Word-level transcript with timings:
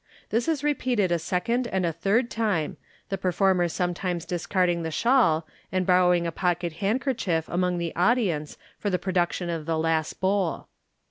This 0.31 0.47
is 0.47 0.63
repeated 0.63 1.11
a 1.11 1.19
second 1.19 1.67
and 1.67 1.85
a 1.85 1.93
third 1.93 2.31
time, 2.31 2.77
the 3.09 3.19
performer 3.19 3.67
sometimes 3.67 4.25
discarding 4.25 4.81
the 4.81 4.89
shawl, 4.89 5.45
and 5.71 5.85
borrowing 5.85 6.25
a 6.25 6.31
pocket 6.31 6.73
handkerchief 6.81 7.47
among 7.47 7.77
the 7.77 7.95
audience 7.95 8.57
for 8.79 8.89
the 8.89 8.97
production 8.97 9.51
of 9.51 9.67
the 9.67 9.77
last 9.77 10.13
bowl. 10.19 10.69